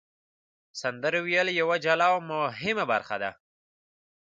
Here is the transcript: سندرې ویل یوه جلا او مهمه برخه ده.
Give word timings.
سندرې 0.81 1.19
ویل 1.25 1.47
یوه 1.61 1.75
جلا 1.85 2.07
او 2.13 2.19
مهمه 2.29 2.85
برخه 2.91 3.15
ده. 3.23 3.31